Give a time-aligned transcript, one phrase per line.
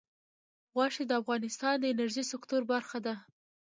[0.73, 3.15] غوښې د افغانستان د انرژۍ سکتور برخه ده.